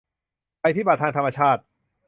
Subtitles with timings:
[0.61, 1.61] ภัยพิบัติทางธรรมชาติ